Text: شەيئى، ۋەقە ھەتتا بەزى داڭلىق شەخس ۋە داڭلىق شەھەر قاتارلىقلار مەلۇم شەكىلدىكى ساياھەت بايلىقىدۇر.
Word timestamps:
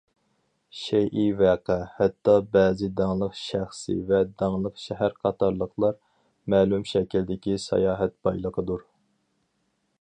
شەيئى، 0.77 1.25
ۋەقە 1.41 1.75
ھەتتا 1.97 2.33
بەزى 2.57 2.89
داڭلىق 3.01 3.37
شەخس 3.41 3.83
ۋە 4.09 4.23
داڭلىق 4.43 4.81
شەھەر 4.87 5.15
قاتارلىقلار 5.27 6.01
مەلۇم 6.55 6.89
شەكىلدىكى 6.95 7.57
ساياھەت 7.69 8.21
بايلىقىدۇر. 8.29 8.87